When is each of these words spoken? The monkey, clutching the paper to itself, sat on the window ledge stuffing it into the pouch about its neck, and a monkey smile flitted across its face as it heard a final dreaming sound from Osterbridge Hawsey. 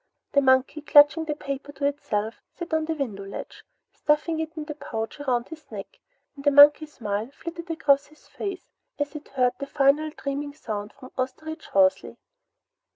The 0.31 0.41
monkey, 0.41 0.81
clutching 0.81 1.25
the 1.25 1.35
paper 1.35 1.71
to 1.73 1.85
itself, 1.85 2.41
sat 2.57 2.73
on 2.73 2.85
the 2.85 2.95
window 2.95 3.23
ledge 3.23 3.63
stuffing 3.93 4.39
it 4.39 4.51
into 4.57 4.73
the 4.73 4.79
pouch 4.83 5.19
about 5.19 5.51
its 5.51 5.71
neck, 5.71 5.99
and 6.35 6.47
a 6.47 6.49
monkey 6.49 6.87
smile 6.87 7.29
flitted 7.31 7.69
across 7.69 8.11
its 8.11 8.27
face 8.27 8.65
as 8.97 9.15
it 9.15 9.27
heard 9.27 9.53
a 9.59 9.67
final 9.67 10.09
dreaming 10.09 10.55
sound 10.55 10.91
from 10.91 11.11
Osterbridge 11.19 11.65
Hawsey. 11.67 12.17